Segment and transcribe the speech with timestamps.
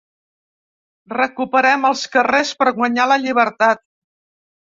[1.13, 3.85] “Recuperem els carrers per guanyar la llibertat”.